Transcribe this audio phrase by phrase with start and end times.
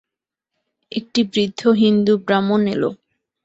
[0.91, 2.83] একটি বৃদ্ধ হিন্দু ব্রাহ্মণ এল।